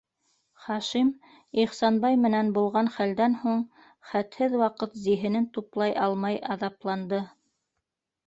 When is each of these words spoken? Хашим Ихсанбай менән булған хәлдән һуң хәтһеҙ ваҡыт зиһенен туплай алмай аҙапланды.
Хашим 0.67 1.09
Ихсанбай 1.63 2.15
менән 2.21 2.47
булған 2.55 2.89
хәлдән 2.95 3.35
һуң 3.43 3.61
хәтһеҙ 4.13 4.57
ваҡыт 4.63 4.97
зиһенен 5.03 5.47
туплай 5.59 5.93
алмай 6.07 6.41
аҙапланды. 6.57 7.21